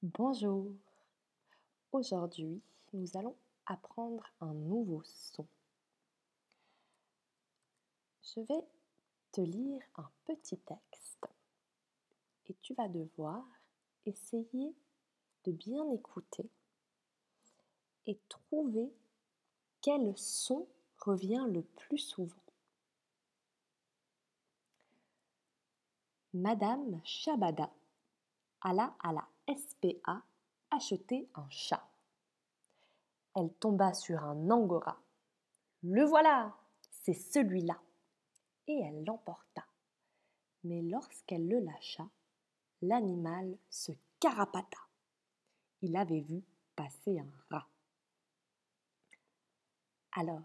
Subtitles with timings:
[0.00, 0.76] Bonjour.
[1.90, 2.62] Aujourd'hui,
[2.92, 3.34] nous allons
[3.66, 5.44] apprendre un nouveau son.
[8.22, 8.64] Je vais
[9.32, 11.26] te lire un petit texte
[12.46, 13.44] et tu vas devoir
[14.06, 14.72] essayer
[15.42, 16.48] de bien écouter
[18.06, 18.92] et trouver
[19.80, 20.68] quel son
[21.00, 22.36] revient le plus souvent.
[26.34, 27.68] Madame Shabada
[28.60, 30.22] alla à la SPA
[30.70, 31.86] acheter un chat.
[33.34, 35.00] Elle tomba sur un angora.
[35.82, 36.56] Le voilà,
[36.90, 37.80] c'est celui-là.
[38.66, 39.64] Et elle l'emporta.
[40.64, 42.08] Mais lorsqu'elle le lâcha,
[42.82, 44.78] l'animal se carapata.
[45.80, 46.42] Il avait vu
[46.74, 47.68] passer un rat.
[50.12, 50.42] Alors,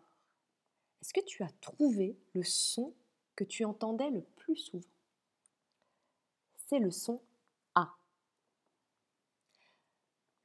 [1.01, 2.93] est-ce que tu as trouvé le son
[3.35, 4.87] que tu entendais le plus souvent?
[6.55, 7.21] C'est le son
[7.75, 7.95] A.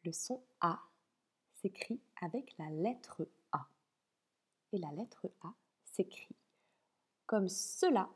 [0.05, 0.81] Le son A
[1.55, 3.69] s'écrit avec la lettre A.
[4.73, 5.53] Et la lettre A
[5.85, 6.37] s'écrit
[7.27, 8.09] comme cela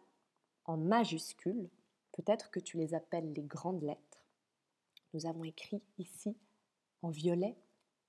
[0.65, 1.69] en majuscule.
[2.13, 4.25] Peut-être que tu les appelles les grandes lettres.
[5.13, 6.37] Nous avons écrit ici
[7.03, 7.57] en violet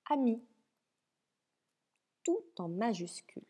[0.10, 0.42] ami,
[2.24, 3.44] tout en majuscule.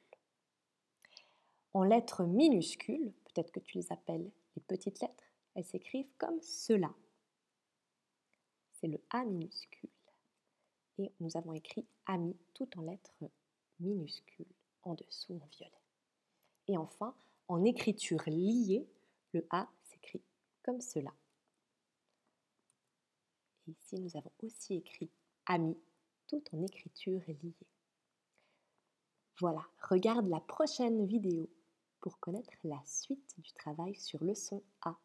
[1.73, 5.23] En lettres minuscules, peut-être que tu les appelles les petites lettres,
[5.55, 6.93] elles s'écrivent comme cela.
[8.73, 9.92] C'est le A minuscule
[10.97, 13.23] et nous avons écrit ami tout en lettres
[13.79, 14.45] minuscules
[14.83, 15.81] en dessous en violet.
[16.67, 17.15] Et enfin,
[17.47, 18.87] en écriture liée,
[19.33, 20.21] le A s'écrit
[20.63, 21.13] comme cela.
[23.67, 25.09] Et ici, nous avons aussi écrit
[25.45, 25.77] ami
[26.27, 27.53] tout en écriture liée.
[29.39, 31.49] Voilà, regarde la prochaine vidéo
[31.99, 34.97] pour connaître la suite du travail sur le son A.